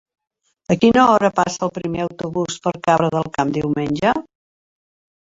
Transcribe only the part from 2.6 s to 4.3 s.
per Cabra del Camp diumenge?